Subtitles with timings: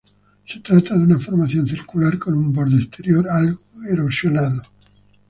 [0.45, 4.63] Se trata de una formación circular con un borde exterior algo erosionado.